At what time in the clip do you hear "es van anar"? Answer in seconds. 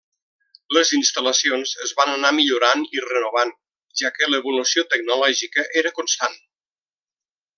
1.87-2.31